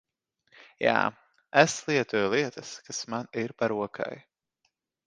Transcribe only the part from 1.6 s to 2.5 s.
es lietoju